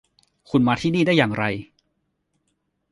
[0.49, 1.43] คุณมาที่นี่ได้อย่างไร?